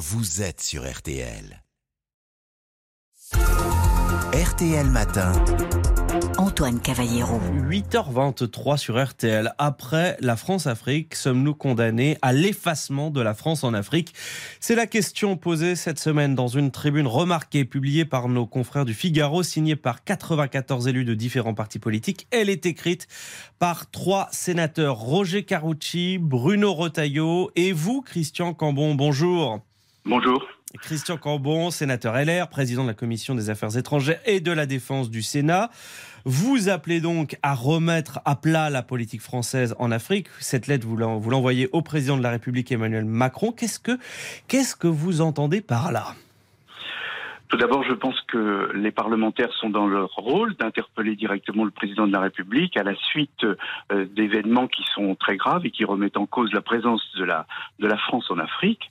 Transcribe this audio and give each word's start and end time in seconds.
vous 0.00 0.40
êtes 0.40 0.62
sur 0.62 0.90
RTL. 0.90 1.62
RTL 4.32 4.86
Matin. 4.86 5.30
Antoine 6.38 6.80
Cavallero. 6.80 7.38
8h23 7.68 8.78
sur 8.78 9.04
RTL. 9.04 9.52
Après 9.58 10.16
la 10.20 10.36
France-Afrique, 10.36 11.14
sommes-nous 11.14 11.54
condamnés 11.54 12.16
à 12.22 12.32
l'effacement 12.32 13.10
de 13.10 13.20
la 13.20 13.34
France 13.34 13.62
en 13.62 13.74
Afrique? 13.74 14.14
C'est 14.58 14.74
la 14.74 14.86
question 14.86 15.36
posée 15.36 15.76
cette 15.76 15.98
semaine 15.98 16.34
dans 16.34 16.48
une 16.48 16.70
tribune 16.70 17.06
remarquée 17.06 17.66
publiée 17.66 18.06
par 18.06 18.30
nos 18.30 18.46
confrères 18.46 18.86
du 18.86 18.94
Figaro, 18.94 19.42
signée 19.42 19.76
par 19.76 20.02
94 20.02 20.88
élus 20.88 21.04
de 21.04 21.12
différents 21.12 21.52
partis 21.52 21.78
politiques. 21.78 22.26
Elle 22.30 22.48
est 22.48 22.64
écrite 22.64 23.06
par 23.58 23.90
trois 23.90 24.28
sénateurs, 24.32 24.96
Roger 24.96 25.44
Carucci, 25.44 26.16
Bruno 26.18 26.72
Retailleau 26.72 27.50
et 27.54 27.72
vous, 27.72 28.00
Christian 28.00 28.54
Cambon. 28.54 28.94
Bonjour. 28.94 29.60
Bonjour. 30.04 30.46
Christian 30.80 31.16
Cambon, 31.16 31.70
sénateur 31.70 32.14
LR, 32.14 32.48
président 32.48 32.82
de 32.84 32.88
la 32.88 32.94
Commission 32.94 33.34
des 33.34 33.50
Affaires 33.50 33.76
étrangères 33.76 34.20
et 34.24 34.40
de 34.40 34.52
la 34.52 34.66
Défense 34.66 35.10
du 35.10 35.20
Sénat. 35.20 35.70
Vous 36.24 36.68
appelez 36.68 37.00
donc 37.00 37.36
à 37.42 37.54
remettre 37.54 38.20
à 38.24 38.36
plat 38.36 38.70
la 38.70 38.82
politique 38.82 39.20
française 39.20 39.74
en 39.78 39.90
Afrique. 39.90 40.28
Cette 40.38 40.68
lettre, 40.68 40.86
vous 40.86 40.96
l'envoyez 40.96 41.68
au 41.72 41.82
président 41.82 42.16
de 42.16 42.22
la 42.22 42.30
République 42.30 42.70
Emmanuel 42.72 43.04
Macron. 43.04 43.52
Qu'est-ce 43.52 43.80
que, 43.80 43.98
qu'est-ce 44.48 44.76
que 44.76 44.86
vous 44.86 45.20
entendez 45.20 45.60
par 45.60 45.92
là? 45.92 46.14
Tout 47.50 47.56
d'abord, 47.56 47.82
je 47.82 47.94
pense 47.94 48.18
que 48.28 48.70
les 48.74 48.92
parlementaires 48.92 49.52
sont 49.54 49.70
dans 49.70 49.88
leur 49.88 50.10
rôle 50.14 50.54
d'interpeller 50.54 51.16
directement 51.16 51.64
le 51.64 51.72
président 51.72 52.06
de 52.06 52.12
la 52.12 52.20
République 52.20 52.76
à 52.76 52.84
la 52.84 52.94
suite 52.94 53.44
euh, 53.44 54.06
d'événements 54.06 54.68
qui 54.68 54.84
sont 54.94 55.16
très 55.16 55.36
graves 55.36 55.66
et 55.66 55.72
qui 55.72 55.84
remettent 55.84 56.16
en 56.16 56.26
cause 56.26 56.52
la 56.52 56.62
présence 56.62 57.02
de 57.16 57.24
la, 57.24 57.96
France 57.96 58.30
en 58.30 58.38
Afrique. 58.38 58.90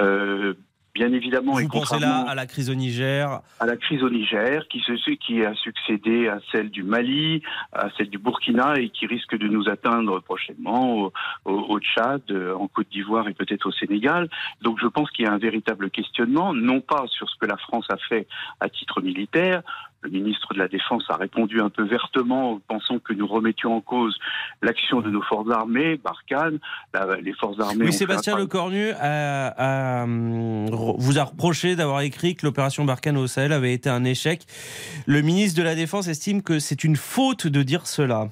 Euh, 0.00 0.54
Bien 0.94 1.12
évidemment. 1.12 1.52
Vous 1.52 1.68
pensez 1.68 1.98
là 1.98 2.24
à 2.28 2.34
la 2.34 2.46
crise 2.46 2.68
au 2.68 2.74
Niger 2.74 3.40
À 3.60 3.66
la 3.66 3.76
crise 3.76 4.02
au 4.02 4.10
Niger, 4.10 4.66
qui, 4.68 4.82
qui 5.24 5.44
a 5.44 5.54
succédé 5.54 6.28
à 6.28 6.38
celle 6.50 6.70
du 6.70 6.82
Mali, 6.82 7.42
à 7.72 7.88
celle 7.96 8.10
du 8.10 8.18
Burkina 8.18 8.74
et 8.76 8.88
qui 8.90 9.06
risque 9.06 9.36
de 9.36 9.46
nous 9.46 9.68
atteindre 9.68 10.20
prochainement 10.20 10.96
au, 10.96 11.12
au 11.44 11.80
Tchad, 11.80 12.22
en 12.58 12.66
Côte 12.66 12.88
d'Ivoire 12.90 13.28
et 13.28 13.34
peut-être 13.34 13.66
au 13.66 13.72
Sénégal. 13.72 14.28
Donc 14.62 14.78
je 14.80 14.86
pense 14.86 15.10
qu'il 15.10 15.24
y 15.24 15.28
a 15.28 15.32
un 15.32 15.38
véritable 15.38 15.90
questionnement, 15.90 16.52
non 16.54 16.80
pas 16.80 17.04
sur 17.08 17.28
ce 17.28 17.36
que 17.38 17.46
la 17.46 17.56
France 17.56 17.86
a 17.90 17.96
fait 18.08 18.26
à 18.60 18.68
titre 18.68 19.00
militaire, 19.00 19.62
le 20.02 20.10
ministre 20.10 20.54
de 20.54 20.58
la 20.58 20.68
Défense 20.68 21.04
a 21.10 21.16
répondu 21.16 21.60
un 21.60 21.68
peu 21.68 21.84
vertement, 21.84 22.60
pensant 22.68 22.98
que 22.98 23.12
nous 23.12 23.26
remettions 23.26 23.76
en 23.76 23.80
cause 23.80 24.18
l'action 24.62 25.00
de 25.00 25.10
nos 25.10 25.22
forces 25.22 25.50
armées, 25.50 26.00
Barkhane, 26.02 26.58
les 27.22 27.34
forces 27.34 27.60
armées. 27.60 27.84
Oui, 27.84 27.92
Sébastien 27.92 28.36
Lecornu 28.36 28.92
vous 30.98 31.18
a 31.18 31.24
reproché 31.24 31.76
d'avoir 31.76 32.00
écrit 32.00 32.34
que 32.34 32.46
l'opération 32.46 32.84
Barkhane 32.84 33.18
au 33.18 33.26
Sahel 33.26 33.52
avait 33.52 33.74
été 33.74 33.90
un 33.90 34.04
échec. 34.04 34.46
Le 35.06 35.20
ministre 35.22 35.58
de 35.58 35.64
la 35.64 35.74
Défense 35.74 36.08
estime 36.08 36.42
que 36.42 36.58
c'est 36.58 36.82
une 36.84 36.96
faute 36.96 37.46
de 37.46 37.62
dire 37.62 37.86
cela. 37.86 38.28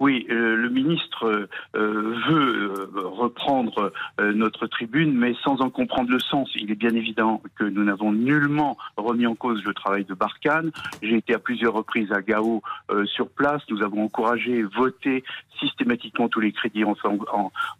Oui, 0.00 0.26
euh, 0.30 0.56
le 0.56 0.70
ministre 0.70 1.46
euh, 1.74 2.16
veut 2.26 2.72
euh, 2.72 3.02
reprendre 3.04 3.92
notre 4.18 4.66
tribune, 4.66 5.12
mais 5.12 5.34
sans 5.44 5.60
en 5.60 5.68
comprendre 5.68 6.10
le 6.10 6.18
sens. 6.18 6.50
Il 6.54 6.70
est 6.70 6.74
bien 6.74 6.94
évident 6.94 7.42
que 7.56 7.64
nous 7.64 7.84
n'avons 7.84 8.12
nullement 8.12 8.78
remis 8.96 9.26
en 9.26 9.34
cause 9.34 9.62
le 9.64 9.74
travail 9.74 10.04
de 10.04 10.14
Barkhane. 10.14 10.70
J'ai 11.02 11.16
été 11.16 11.34
à 11.34 11.38
plusieurs 11.38 11.74
reprises 11.74 12.10
à 12.12 12.22
Gao 12.22 12.62
sur 13.04 13.28
place. 13.28 13.62
Nous 13.68 13.82
avons 13.82 14.04
encouragé, 14.04 14.62
voté 14.62 15.24
systématiquement 15.58 16.28
tous 16.28 16.40
les 16.40 16.52
crédits 16.52 16.84
en, 16.84 16.94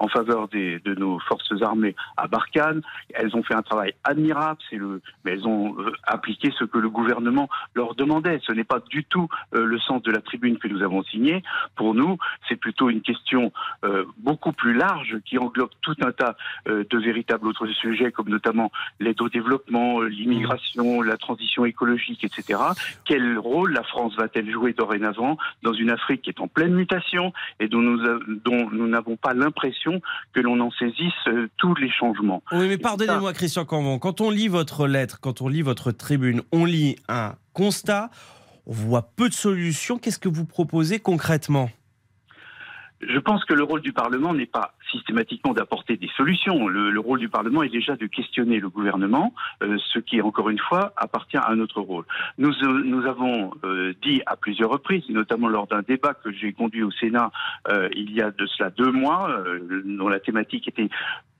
faveur 0.09 0.49
de 0.49 0.95
nos 0.95 1.19
forces 1.21 1.63
armées 1.63 1.95
à 2.17 2.27
Barkhane. 2.27 2.83
Elles 3.15 3.35
ont 3.35 3.43
fait 3.43 3.55
un 3.55 3.63
travail 3.63 3.95
admirable, 4.05 4.59
le, 4.73 5.01
mais 5.25 5.33
elles 5.33 5.47
ont 5.47 5.77
appliqué 6.05 6.53
ce 6.59 6.65
que 6.65 6.79
le 6.79 6.91
gouvernement 6.91 7.49
leur 7.75 7.95
demandait. 7.95 8.41
Ce 8.47 8.53
n'est 8.53 8.65
pas 8.65 8.81
du 8.91 9.05
tout 9.05 9.29
le 9.53 9.79
sens 9.79 10.03
de 10.03 10.11
la 10.11 10.21
tribune 10.21 10.59
que 10.59 10.69
nous 10.69 10.83
avons 10.83 11.03
signée. 11.05 11.43
Pour 11.77 11.95
nous, 11.95 12.10
c'est 12.49 12.57
plutôt 12.57 12.91
une 12.91 13.03
question 13.03 13.53
euh, 13.85 14.05
beaucoup 14.19 14.53
plus 14.53 14.75
large 14.75 15.19
qui 15.25 15.39
englobe 15.39 15.71
tout 15.83 15.97
un 16.03 16.13
tas 16.13 16.37
euh, 16.69 16.85
de 16.89 16.99
véritables 16.99 17.47
autres 17.47 17.67
sujets, 17.69 18.13
comme 18.13 18.29
notamment 18.29 18.71
l'aide 18.99 19.21
au 19.21 19.29
développement, 19.29 20.01
euh, 20.01 20.07
l'immigration, 20.07 21.03
la 21.03 21.17
transition 21.17 21.65
écologique, 21.65 22.25
etc. 22.25 22.61
Quel 23.05 23.39
rôle 23.39 23.73
la 23.73 23.83
France 23.83 24.17
va-t-elle 24.17 24.51
jouer 24.51 24.73
dorénavant 24.73 25.39
dans 25.63 25.73
une 25.73 25.91
Afrique 25.91 26.23
qui 26.23 26.31
est 26.31 26.41
en 26.41 26.49
pleine 26.49 26.75
mutation 26.75 27.33
et 27.59 27.69
dont 27.69 27.81
nous 27.81 28.01
dont 28.45 28.71
nous 28.71 28.89
n'avons 28.89 29.17
pas 29.17 29.35
l'impression 29.35 30.01
que 30.33 30.41
l'on 30.41 30.61
en 30.61 30.71
saisisse 30.71 31.13
tous 31.57 31.75
les 31.75 31.91
changements? 31.91 32.43
Oui, 32.53 32.69
mais 32.69 32.79
pardonnez-moi, 32.79 33.33
Christian 33.33 33.65
Cambon, 33.65 33.99
quand 33.99 34.21
on 34.21 34.31
lit 34.31 34.49
votre 34.49 34.87
lettre, 34.87 35.21
quand 35.21 35.43
on 35.43 35.49
lit 35.49 35.63
votre 35.63 35.93
tribune, 35.93 36.43
on 36.53 36.65
lit 36.65 36.97
un 37.09 37.35
constat, 37.53 38.11
on 38.67 38.73
voit 38.73 39.03
peu 39.17 39.29
de 39.29 39.35
solutions. 39.35 39.99
Qu'est-ce 39.99 40.19
que 40.19 40.29
vous 40.29 40.45
proposez 40.45 40.99
concrètement? 40.99 41.71
Je 43.01 43.19
pense 43.19 43.45
que 43.45 43.55
le 43.55 43.63
rôle 43.63 43.81
du 43.81 43.93
Parlement 43.93 44.35
n'est 44.35 44.47
pas 44.47 44.75
systématiquement 44.91 45.55
d'apporter 45.55 45.97
des 45.97 46.11
solutions. 46.17 46.69
Le, 46.69 47.01
rôle 47.01 47.19
du 47.19 47.29
Parlement 47.29 47.63
est 47.63 47.71
déjà 47.71 47.97
de 47.97 48.07
questionner 48.07 48.61
le 48.61 48.69
gouvernement, 48.69 49.33
euh, 49.63 49.79
ce 49.93 49.99
qui, 49.99 50.21
encore 50.21 50.51
une 50.51 50.59
fois, 50.59 50.93
appartient 50.97 51.39
à 51.39 51.55
notre 51.55 51.81
rôle. 51.81 52.05
Nous, 52.37 52.53
euh, 52.63 52.83
nous 52.85 53.07
avons 53.07 53.53
euh, 53.65 53.95
dit 54.03 54.21
à 54.27 54.37
plusieurs 54.37 54.71
reprises, 54.71 55.09
notamment 55.09 55.49
lors 55.49 55.67
d'un 55.67 55.81
débat 55.81 56.15
que 56.15 56.31
j'ai 56.31 56.53
conduit 56.53 56.83
au 56.83 56.91
Sénat 56.91 57.31
il 57.95 58.13
y 58.13 58.21
a 58.21 58.31
de 58.31 58.47
cela 58.47 58.71
deux 58.71 58.91
mois, 58.91 59.45
dont 59.85 60.09
la 60.09 60.21
thématique 60.21 60.69
était 60.69 60.89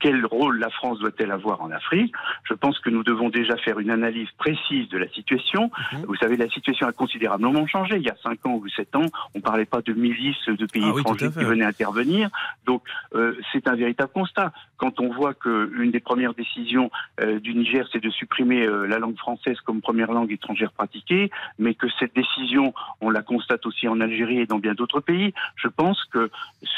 quel 0.01 0.25
rôle 0.25 0.59
la 0.59 0.69
France 0.69 0.99
doit-elle 0.99 1.31
avoir 1.31 1.61
en 1.61 1.71
Afrique? 1.71 2.13
Je 2.43 2.53
pense 2.55 2.79
que 2.79 2.89
nous 2.89 3.03
devons 3.03 3.29
déjà 3.29 3.55
faire 3.57 3.79
une 3.79 3.91
analyse 3.91 4.29
précise 4.37 4.89
de 4.89 4.97
la 4.97 5.07
situation. 5.09 5.71
Mhm. 5.93 6.05
Vous 6.07 6.15
savez, 6.15 6.35
la 6.35 6.49
situation 6.49 6.87
a 6.87 6.91
considérablement 6.91 7.65
changé. 7.67 7.97
Il 7.97 8.03
y 8.03 8.09
a 8.09 8.15
cinq 8.23 8.45
ans 8.45 8.55
ou 8.55 8.67
sept 8.69 8.95
ans, 8.95 9.05
on 9.35 9.37
ne 9.37 9.43
parlait 9.43 9.65
pas 9.65 9.81
de 9.81 9.93
milices 9.93 10.47
de 10.47 10.65
pays 10.65 10.83
ah 10.83 10.99
étrangers 10.99 11.29
qui 11.29 11.43
venaient 11.43 11.65
intervenir. 11.65 12.29
Donc, 12.65 12.81
euh, 13.15 13.35
c'est 13.53 13.67
un 13.67 13.75
véritable 13.75 14.11
constat. 14.11 14.51
Quand 14.77 14.99
on 14.99 15.13
voit 15.13 15.35
qu'une 15.35 15.91
des 15.91 15.99
premières 15.99 16.33
décisions 16.33 16.89
euh, 17.21 17.39
du 17.39 17.53
Niger, 17.53 17.87
c'est 17.91 18.01
de 18.01 18.09
supprimer 18.09 18.65
euh, 18.65 18.87
la 18.87 18.97
langue 18.97 19.17
française 19.17 19.59
comme 19.61 19.81
première 19.81 20.11
langue 20.11 20.31
étrangère 20.31 20.71
pratiquée, 20.71 21.29
mais 21.59 21.75
que 21.75 21.87
cette 21.99 22.15
décision, 22.15 22.73
on 23.01 23.11
la 23.11 23.21
constate 23.21 23.65
aussi 23.67 23.87
en 23.87 24.01
Algérie 24.01 24.39
et 24.39 24.47
dans 24.47 24.57
bien 24.57 24.73
d'autres 24.73 24.99
pays, 24.99 25.33
je 25.55 25.67
pense 25.67 26.03
que 26.05 26.31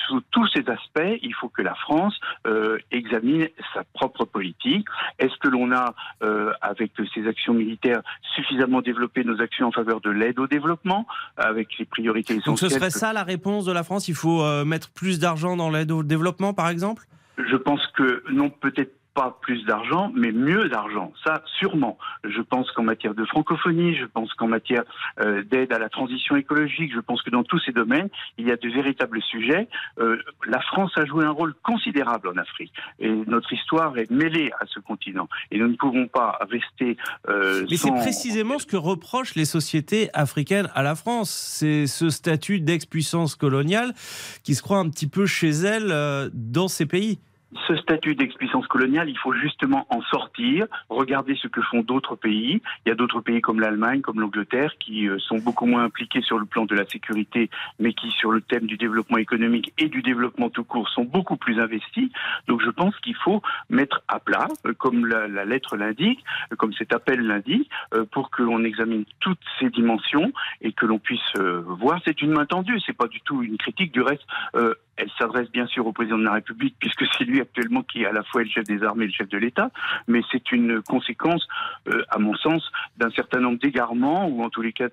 sous 0.07 0.19
tous 0.31 0.47
ces 0.47 0.69
aspects, 0.69 1.19
il 1.21 1.33
faut 1.33 1.47
que 1.47 1.61
la 1.61 1.75
France 1.75 2.19
exerce 2.91 3.12
examine 3.13 3.47
sa 3.73 3.83
propre 3.93 4.25
politique. 4.25 4.87
Est-ce 5.19 5.37
que 5.39 5.47
l'on 5.47 5.71
a, 5.71 5.93
euh, 6.23 6.51
avec 6.61 6.91
ces 7.13 7.27
actions 7.27 7.53
militaires, 7.53 8.01
suffisamment 8.35 8.81
développé 8.81 9.23
nos 9.23 9.39
actions 9.41 9.67
en 9.67 9.71
faveur 9.71 10.01
de 10.01 10.09
l'aide 10.09 10.39
au 10.39 10.47
développement, 10.47 11.05
avec 11.37 11.67
les 11.79 11.85
priorités 11.85 12.35
essentielles 12.35 12.45
Donc 12.45 12.59
ce 12.59 12.69
serait 12.69 12.89
ça 12.89 13.13
la 13.13 13.23
réponse 13.23 13.65
de 13.65 13.71
la 13.71 13.83
France 13.83 14.07
Il 14.07 14.15
faut 14.15 14.41
euh, 14.43 14.65
mettre 14.65 14.91
plus 14.91 15.19
d'argent 15.19 15.55
dans 15.55 15.69
l'aide 15.69 15.91
au 15.91 16.03
développement, 16.03 16.53
par 16.53 16.69
exemple? 16.69 17.03
Je 17.37 17.55
pense 17.55 17.85
que 17.95 18.23
non, 18.31 18.49
peut-être 18.49 18.93
pas 19.13 19.37
plus 19.41 19.63
d'argent, 19.65 20.11
mais 20.15 20.31
mieux 20.31 20.69
d'argent. 20.69 21.13
Ça, 21.23 21.43
sûrement. 21.59 21.97
Je 22.23 22.41
pense 22.41 22.71
qu'en 22.71 22.83
matière 22.83 23.13
de 23.13 23.25
francophonie, 23.25 23.95
je 23.95 24.05
pense 24.05 24.33
qu'en 24.33 24.47
matière 24.47 24.83
euh, 25.19 25.43
d'aide 25.43 25.71
à 25.71 25.79
la 25.79 25.89
transition 25.89 26.35
écologique, 26.35 26.91
je 26.93 26.99
pense 26.99 27.21
que 27.21 27.29
dans 27.29 27.43
tous 27.43 27.59
ces 27.59 27.71
domaines, 27.71 28.09
il 28.37 28.47
y 28.47 28.51
a 28.51 28.55
de 28.55 28.69
véritables 28.69 29.21
sujets. 29.21 29.67
Euh, 29.99 30.17
la 30.47 30.61
France 30.61 30.91
a 30.95 31.05
joué 31.05 31.25
un 31.25 31.31
rôle 31.31 31.53
considérable 31.63 32.27
en 32.29 32.37
Afrique. 32.37 32.73
Et 32.99 33.09
notre 33.09 33.51
histoire 33.53 33.97
est 33.97 34.09
mêlée 34.09 34.51
à 34.59 34.65
ce 34.65 34.79
continent. 34.79 35.29
Et 35.51 35.59
nous 35.59 35.67
ne 35.67 35.75
pouvons 35.75 36.07
pas 36.07 36.39
rester... 36.49 36.97
Euh, 37.29 37.65
mais 37.69 37.77
c'est 37.77 37.91
précisément 37.91 38.57
ce 38.57 38.65
que 38.65 38.77
reprochent 38.77 39.35
les 39.35 39.45
sociétés 39.45 40.09
africaines 40.13 40.69
à 40.73 40.81
la 40.81 40.95
France. 40.95 41.29
C'est 41.29 41.87
ce 41.87 42.09
statut 42.09 42.59
d'ex-puissance 42.59 43.35
coloniale 43.35 43.93
qui 44.43 44.55
se 44.55 44.61
croit 44.61 44.79
un 44.79 44.89
petit 44.89 45.07
peu 45.07 45.25
chez 45.25 45.49
elle 45.49 46.31
dans 46.33 46.67
ces 46.67 46.85
pays 46.85 47.19
ce 47.67 47.75
statut 47.75 48.15
d'expuissance 48.15 48.67
coloniale, 48.67 49.09
il 49.09 49.17
faut 49.17 49.33
justement 49.33 49.85
en 49.89 50.01
sortir, 50.03 50.65
regarder 50.89 51.35
ce 51.35 51.47
que 51.47 51.61
font 51.61 51.81
d'autres 51.81 52.15
pays. 52.15 52.61
Il 52.85 52.89
y 52.89 52.91
a 52.91 52.95
d'autres 52.95 53.21
pays 53.21 53.41
comme 53.41 53.59
l'Allemagne, 53.59 54.01
comme 54.01 54.19
l'Angleterre, 54.19 54.73
qui 54.79 55.07
euh, 55.07 55.19
sont 55.19 55.37
beaucoup 55.37 55.65
moins 55.65 55.83
impliqués 55.83 56.21
sur 56.21 56.39
le 56.39 56.45
plan 56.45 56.65
de 56.65 56.75
la 56.75 56.85
sécurité, 56.85 57.49
mais 57.79 57.93
qui, 57.93 58.11
sur 58.11 58.31
le 58.31 58.41
thème 58.41 58.65
du 58.65 58.77
développement 58.77 59.17
économique 59.17 59.73
et 59.77 59.87
du 59.87 60.01
développement 60.01 60.49
tout 60.49 60.63
court, 60.63 60.89
sont 60.89 61.03
beaucoup 61.03 61.37
plus 61.37 61.59
investis. 61.59 62.09
Donc 62.47 62.61
je 62.61 62.69
pense 62.69 62.97
qu'il 62.99 63.15
faut 63.15 63.41
mettre 63.69 64.01
à 64.07 64.19
plat, 64.19 64.47
euh, 64.65 64.73
comme 64.73 65.05
la, 65.05 65.45
lettre 65.45 65.77
l'indique, 65.77 66.23
euh, 66.51 66.55
comme 66.55 66.73
cet 66.73 66.93
appel 66.93 67.21
l'indique, 67.21 67.69
pour 68.11 68.29
que 68.29 68.43
l'on 68.43 68.63
examine 68.63 69.05
toutes 69.19 69.39
ces 69.59 69.69
dimensions 69.69 70.31
et 70.61 70.73
que 70.73 70.85
l'on 70.85 70.99
puisse 70.99 71.19
voir. 71.37 71.99
C'est 72.05 72.21
une 72.21 72.31
main 72.31 72.45
tendue, 72.45 72.79
c'est 72.85 72.97
pas 72.97 73.07
du 73.07 73.21
tout 73.21 73.43
une 73.43 73.57
critique. 73.57 73.91
Du 73.91 74.01
reste, 74.01 74.23
elle 74.53 75.09
s'adresse 75.17 75.49
bien 75.51 75.65
sûr 75.67 75.85
au 75.87 75.91
président 75.91 76.17
de 76.17 76.23
la 76.23 76.33
République, 76.33 76.75
puisque 76.79 77.05
c'est 77.17 77.23
lui 77.23 77.41
actuellement 77.43 77.83
qui 77.83 78.03
est 78.03 78.05
à 78.05 78.11
la 78.11 78.23
fois 78.23 78.43
le 78.43 78.49
chef 78.49 78.63
des 78.65 78.83
armées 78.83 79.05
et 79.05 79.07
le 79.07 79.13
chef 79.13 79.29
de 79.29 79.37
l'État, 79.37 79.69
mais 80.07 80.21
c'est 80.31 80.51
une 80.51 80.81
conséquence, 80.81 81.47
euh, 81.87 82.03
à 82.09 82.19
mon 82.19 82.35
sens, 82.35 82.63
d'un 82.97 83.11
certain 83.11 83.39
nombre 83.39 83.59
d'égarements, 83.59 84.27
ou 84.27 84.43
en 84.43 84.49
tous 84.49 84.61
les 84.61 84.73
cas 84.73 84.87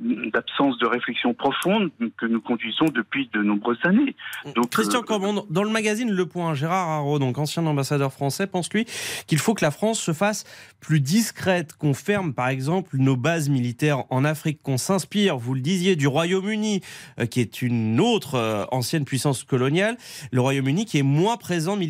d'absence 0.00 0.78
de, 0.78 0.86
réflexion 0.86 1.34
profonde 1.34 1.90
que 2.16 2.26
nous 2.26 2.40
conduisons 2.40 2.86
depuis 2.86 3.28
de 3.32 3.42
nombreuses 3.42 3.78
années. 3.84 4.16
Donc, 4.56 4.70
Christian 4.70 5.02
euh, 5.08 5.40
dans 5.50 5.62
le 5.62 5.70
magazine 5.70 6.10
Le 6.10 6.26
Point, 6.26 6.54
Gérard 6.54 6.88
Haro, 6.88 7.18
donc 7.18 7.36
ancien 7.38 7.64
ambassadeur 7.66 8.12
français, 8.12 8.46
pense 8.46 8.72
lui 8.72 8.86
qu'il 9.26 9.38
faut 9.38 9.54
que 9.54 9.64
la 9.64 9.70
France 9.70 10.00
se 10.00 10.12
fasse 10.12 10.44
plus 10.80 11.00
discrète, 11.00 11.74
qu'on 11.74 11.94
ferme 11.94 12.32
par 12.32 12.48
exemple 12.48 12.96
nos 12.96 13.16
bases 13.16 13.48
militaires 13.48 14.04
en 14.10 14.24
Afrique, 14.24 14.62
qu'on 14.62 14.78
s'inspire, 14.78 15.36
vous 15.36 15.54
le 15.54 15.60
disiez, 15.60 15.94
du 15.94 16.06
Royaume-Uni, 16.06 16.80
euh, 17.18 17.26
qui 17.26 17.40
est 17.40 17.60
une 17.60 18.00
autre 18.00 18.66
ancienne 18.70 19.04
puissance 19.04 19.44
coloniale, 19.44 19.96
le 20.32 20.40
Royaume-Uni 20.40 20.86
qui 20.86 20.98
est 20.98 21.02
moins 21.02 21.36
présent 21.36 21.76
militairement, 21.76 21.87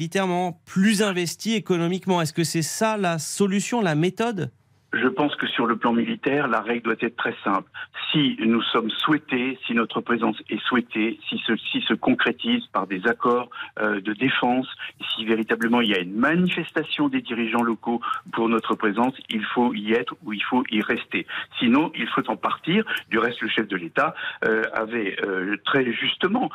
plus 0.64 1.02
investi 1.02 1.54
économiquement. 1.54 2.20
Est-ce 2.22 2.32
que 2.32 2.44
c'est 2.44 2.62
ça 2.62 2.96
la 2.96 3.18
solution, 3.18 3.80
la 3.80 3.94
méthode? 3.94 4.52
Je 4.92 5.08
pense 5.08 5.34
que 5.36 5.46
sur 5.46 5.66
le 5.66 5.76
plan 5.76 5.92
militaire, 5.92 6.48
la 6.48 6.60
règle 6.60 6.82
doit 6.84 6.94
être 7.00 7.16
très 7.16 7.34
simple. 7.44 7.68
Si 8.10 8.36
nous 8.40 8.62
sommes 8.62 8.90
souhaités, 8.90 9.58
si 9.66 9.74
notre 9.74 10.00
présence 10.00 10.36
est 10.48 10.60
souhaitée, 10.62 11.18
si 11.28 11.40
ceci 11.46 11.82
se 11.82 11.92
concrétise 11.92 12.64
par 12.72 12.86
des 12.86 13.06
accords 13.06 13.50
euh, 13.80 14.00
de 14.00 14.14
défense, 14.14 14.66
si 15.10 15.26
véritablement 15.26 15.82
il 15.82 15.90
y 15.90 15.94
a 15.94 16.00
une 16.00 16.14
manifestation 16.14 17.08
des 17.08 17.20
dirigeants 17.20 17.62
locaux 17.62 18.00
pour 18.32 18.48
notre 18.48 18.74
présence, 18.76 19.14
il 19.28 19.44
faut 19.44 19.74
y 19.74 19.92
être 19.92 20.14
ou 20.24 20.32
il 20.32 20.42
faut 20.42 20.64
y 20.70 20.80
rester. 20.80 21.26
Sinon, 21.58 21.92
il 21.94 22.08
faut 22.08 22.28
en 22.30 22.36
partir. 22.36 22.84
Du 23.10 23.18
reste, 23.18 23.40
le 23.42 23.48
chef 23.48 23.68
de 23.68 23.76
l'État 23.76 24.14
euh, 24.46 24.62
avait 24.72 25.16
euh, 25.22 25.56
très 25.64 25.92
justement 25.92 26.50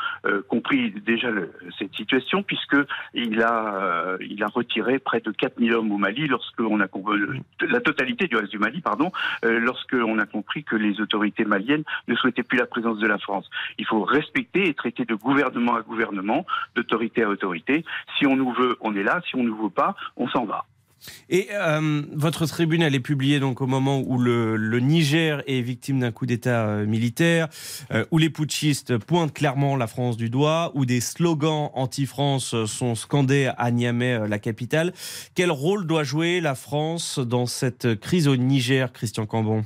compris 0.48 0.92
déjà 0.92 1.30
cette 1.78 1.94
situation 1.96 2.44
puisque 2.44 2.78
il 3.14 3.42
a 3.42 4.18
il 4.22 4.44
a 4.44 4.48
retiré 4.48 5.00
près 5.00 5.20
de 5.20 5.32
4000 5.32 5.74
hommes 5.74 5.92
au 5.92 5.98
Mali 5.98 6.28
lorsque 6.28 6.60
on 6.60 6.80
a 6.80 6.88
la 7.62 7.80
totalité 7.80 8.23
du 8.28 8.36
reste 8.36 8.52
du 8.52 8.60
Mali, 8.60 8.82
pardon, 8.82 9.12
euh, 9.46 9.60
lorsqu'on 9.60 10.20
a 10.20 10.26
compris 10.26 10.64
que 10.64 10.76
les 10.76 11.02
autorités 11.02 11.46
maliennes 11.46 11.84
ne 12.08 12.16
souhaitaient 12.16 12.44
plus 12.44 12.58
la 12.58 12.66
présence 12.66 13.00
de 13.00 13.08
la 13.08 13.18
France. 13.18 13.50
Il 13.78 13.86
faut 13.86 14.04
respecter 14.04 14.68
et 14.68 14.74
traiter 14.74 15.06
de 15.06 15.16
gouvernement 15.16 15.76
à 15.76 15.82
gouvernement, 15.82 16.46
d'autorité 16.76 17.24
à 17.24 17.30
autorité. 17.30 17.86
Si 18.18 18.26
on 18.28 18.36
nous 18.36 18.52
veut, 18.54 18.78
on 18.82 18.96
est 18.96 19.04
là. 19.04 19.22
Si 19.30 19.36
on 19.36 19.44
nous 19.44 19.56
veut 19.56 19.70
pas, 19.70 19.96
on 20.18 20.28
s'en 20.28 20.46
va. 20.46 20.66
Et 21.30 21.48
euh, 21.52 22.04
votre 22.14 22.46
tribune, 22.46 22.82
elle 22.82 22.96
est 22.96 23.00
publiée 23.00 23.40
donc 23.40 23.62
au 23.62 23.68
moment 23.68 24.00
où 24.00 24.18
le, 24.18 24.80
Niger 24.80 25.44
est 25.48 25.62
victime 25.62 26.00
d'un 26.00 26.12
coup 26.12 26.26
d'État 26.26 26.68
euh, 26.68 26.86
militaire, 26.86 27.48
euh, 27.92 28.06
où 28.12 28.18
les 28.18 28.30
putschistes 28.30 28.98
pointent 28.98 29.34
clairement 29.34 29.76
la 29.76 29.88
France 29.88 30.18
du 30.18 30.30
doigt, 30.30 30.72
où 30.76 30.86
des 30.86 31.02
slogans 31.02 31.70
anti-France 31.74 32.66
sont 32.66 32.96
scandés 32.96 33.52
à 33.58 33.72
Niamey, 33.72 34.28
la 34.28 34.40
capitale. 34.40 34.94
Quel 35.36 35.52
rôle 35.52 35.88
doit 35.88 36.04
jouer 36.04 36.42
la 36.42 36.56
France 36.56 37.20
dans 37.20 37.46
cette 37.46 38.00
crise 38.00 38.28
au 38.28 38.36
Niger, 38.36 38.92
Christian 38.92 39.26
Cambon? 39.26 39.66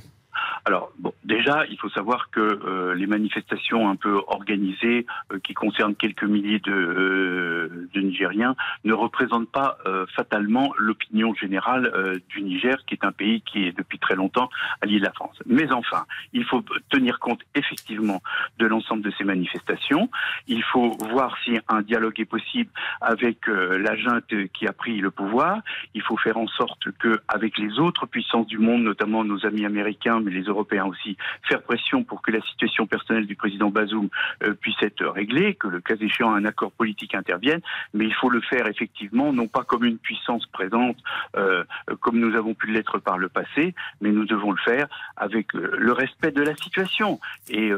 Alors, 0.68 0.92
bon, 0.98 1.14
déjà, 1.24 1.64
il 1.70 1.78
faut 1.78 1.88
savoir 1.88 2.28
que 2.28 2.40
euh, 2.40 2.94
les 2.94 3.06
manifestations 3.06 3.88
un 3.88 3.96
peu 3.96 4.20
organisées, 4.26 5.06
euh, 5.32 5.38
qui 5.38 5.54
concernent 5.54 5.94
quelques 5.94 6.24
milliers 6.24 6.58
de, 6.58 6.70
euh, 6.70 7.88
Nigériens, 7.96 8.54
ne 8.84 8.92
représentent 8.92 9.50
pas 9.50 9.78
fatalement 10.14 10.72
l'opinion 10.78 11.34
générale 11.34 12.20
du 12.28 12.42
Niger, 12.42 12.76
qui 12.86 12.94
est 12.94 13.04
un 13.04 13.12
pays 13.12 13.42
qui 13.42 13.64
est 13.64 13.76
depuis 13.76 13.98
très 13.98 14.14
longtemps 14.14 14.48
allié 14.80 14.98
de 14.98 15.04
la 15.04 15.12
France. 15.12 15.36
Mais 15.46 15.70
enfin, 15.72 16.04
il 16.32 16.44
faut 16.44 16.62
tenir 16.90 17.18
compte 17.18 17.40
effectivement 17.54 18.22
de 18.58 18.66
l'ensemble 18.66 19.02
de 19.02 19.10
ces 19.18 19.24
manifestations. 19.24 20.08
Il 20.46 20.62
faut 20.62 20.96
voir 21.10 21.36
si 21.44 21.58
un 21.68 21.82
dialogue 21.82 22.18
est 22.20 22.24
possible 22.24 22.70
avec 23.00 23.46
la 23.46 23.96
junte 23.96 24.32
qui 24.52 24.66
a 24.66 24.72
pris 24.72 24.98
le 25.00 25.10
pouvoir. 25.10 25.60
Il 25.94 26.02
faut 26.02 26.16
faire 26.16 26.38
en 26.38 26.46
sorte 26.46 26.90
que, 26.98 27.20
avec 27.28 27.58
les 27.58 27.78
autres 27.78 28.06
puissances 28.06 28.46
du 28.46 28.58
monde, 28.58 28.82
notamment 28.82 29.24
nos 29.24 29.44
amis 29.44 29.66
américains, 29.66 30.20
mais 30.20 30.30
les 30.30 30.42
Européens 30.42 30.57
aussi, 30.86 31.16
faire 31.48 31.62
pression 31.62 32.04
pour 32.04 32.22
que 32.22 32.30
la 32.30 32.40
situation 32.42 32.86
personnelle 32.86 33.26
du 33.26 33.36
président 33.36 33.70
Bazoum 33.70 34.08
euh, 34.42 34.54
puisse 34.54 34.80
être 34.82 35.04
réglée, 35.06 35.54
que 35.54 35.68
le 35.68 35.80
cas 35.80 35.94
échéant 36.00 36.32
un 36.34 36.44
accord 36.44 36.72
politique 36.72 37.14
intervienne, 37.14 37.60
mais 37.94 38.04
il 38.04 38.14
faut 38.14 38.30
le 38.30 38.40
faire 38.40 38.66
effectivement, 38.66 39.32
non 39.32 39.48
pas 39.48 39.64
comme 39.64 39.84
une 39.84 39.98
puissance 39.98 40.46
présente, 40.46 40.96
euh, 41.36 41.64
comme 42.00 42.18
nous 42.18 42.36
avons 42.36 42.54
pu 42.54 42.68
l'être 42.68 42.98
par 42.98 43.18
le 43.18 43.28
passé, 43.28 43.74
mais 44.00 44.10
nous 44.10 44.24
devons 44.24 44.52
le 44.52 44.58
faire 44.58 44.86
avec 45.16 45.54
euh, 45.54 45.74
le 45.78 45.92
respect 45.92 46.32
de 46.32 46.42
la 46.42 46.54
situation 46.56 47.20
et 47.50 47.70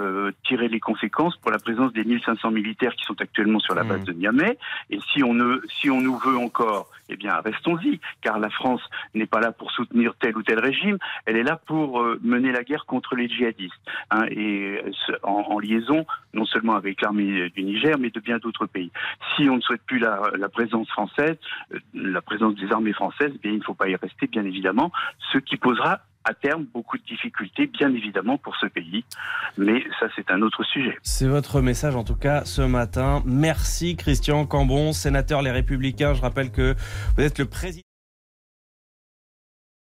tirer 0.44 0.68
les 0.68 0.80
conséquences 0.80 1.36
pour 1.36 1.50
la 1.50 1.58
présence 1.58 1.92
des 1.92 2.04
1500 2.04 2.50
militaires 2.50 2.94
qui 2.94 3.04
sont 3.04 3.20
actuellement 3.20 3.58
sur 3.60 3.74
la 3.74 3.84
base 3.84 4.00
mmh. 4.00 4.04
de 4.04 4.12
Niamey. 4.12 4.58
Et 4.90 4.98
si 5.12 5.22
on, 5.22 5.34
ne, 5.34 5.60
si 5.80 5.90
on 5.90 6.00
nous 6.00 6.18
veut 6.18 6.36
encore, 6.36 6.88
eh 7.08 7.16
bien 7.16 7.40
restons-y, 7.40 8.00
car 8.22 8.38
la 8.38 8.50
France 8.50 8.82
n'est 9.14 9.26
pas 9.26 9.40
là 9.40 9.52
pour 9.52 9.70
soutenir 9.70 10.14
tel 10.20 10.36
ou 10.36 10.42
tel 10.42 10.58
régime, 10.58 10.98
elle 11.26 11.36
est 11.36 11.42
là 11.42 11.56
pour 11.56 12.04
mener 12.22 12.52
la 12.52 12.59
guerre 12.64 12.86
contre 12.86 13.16
les 13.16 13.28
djihadistes, 13.28 13.74
hein, 14.10 14.24
et 14.30 14.80
en, 15.22 15.58
liaison 15.58 16.06
non 16.34 16.44
seulement 16.44 16.74
avec 16.74 17.00
l'armée 17.02 17.50
du 17.50 17.62
Niger, 17.62 17.98
mais 17.98 18.10
de 18.10 18.20
bien 18.20 18.38
d'autres 18.38 18.66
pays. 18.66 18.90
Si 19.36 19.48
on 19.48 19.56
ne 19.56 19.60
souhaite 19.60 19.82
plus 19.82 19.98
la, 19.98 20.48
présence 20.52 20.88
française, 20.88 21.36
euh, 21.74 21.78
la 21.94 22.22
présence 22.22 22.54
des 22.54 22.70
armées 22.72 22.92
françaises, 22.92 23.32
eh 23.34 23.38
bien, 23.38 23.52
il 23.52 23.58
ne 23.58 23.64
faut 23.64 23.74
pas 23.74 23.88
y 23.88 23.96
rester, 23.96 24.26
bien 24.26 24.44
évidemment, 24.44 24.90
ce 25.32 25.38
qui 25.38 25.56
posera 25.56 26.00
à 26.24 26.34
terme 26.34 26.66
beaucoup 26.72 26.98
de 26.98 27.02
difficultés, 27.04 27.66
bien 27.66 27.92
évidemment, 27.94 28.38
pour 28.38 28.56
ce 28.56 28.66
pays. 28.66 29.04
Mais 29.56 29.82
ça, 29.98 30.06
c'est 30.16 30.30
un 30.30 30.42
autre 30.42 30.64
sujet. 30.64 30.96
C'est 31.02 31.26
votre 31.26 31.60
message, 31.60 31.96
en 31.96 32.04
tout 32.04 32.16
cas, 32.16 32.44
ce 32.44 32.62
matin. 32.62 33.22
Merci, 33.24 33.96
Christian 33.96 34.46
Cambon, 34.46 34.92
sénateur 34.92 35.42
Les 35.42 35.50
Républicains. 35.50 36.14
Je 36.14 36.20
rappelle 36.20 36.50
que 36.50 36.74
vous 37.16 37.22
êtes 37.22 37.38
le 37.38 37.46
président. 37.46 37.89